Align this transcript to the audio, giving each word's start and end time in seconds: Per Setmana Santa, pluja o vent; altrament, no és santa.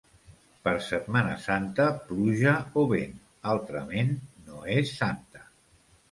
Per 0.67 0.71
Setmana 0.83 1.33
Santa, 1.41 1.83
pluja 2.07 2.53
o 2.83 2.85
vent; 2.93 3.13
altrament, 3.53 4.09
no 4.47 4.63
és 4.77 4.95
santa. 5.03 5.43